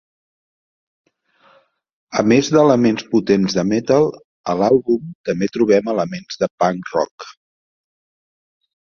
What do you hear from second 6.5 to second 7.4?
punk rock.